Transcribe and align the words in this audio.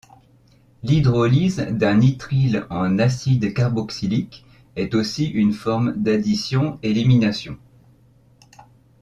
L'hydrolyse 0.81 1.57
d'un 1.57 1.97
nitrile 1.97 2.65
en 2.71 2.97
acide 2.97 3.53
carboxylique 3.53 4.47
est 4.75 4.95
aussi 4.95 5.27
une 5.27 5.53
forme 5.53 5.91
d'addition-élimination. 5.95 7.59